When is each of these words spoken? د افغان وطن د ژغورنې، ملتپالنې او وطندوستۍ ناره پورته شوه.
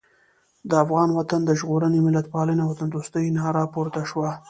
د 0.69 0.71
افغان 0.83 1.09
وطن 1.17 1.41
د 1.45 1.51
ژغورنې، 1.59 1.99
ملتپالنې 2.07 2.61
او 2.63 2.69
وطندوستۍ 2.71 3.25
ناره 3.37 3.63
پورته 3.73 4.01
شوه. 4.09 4.31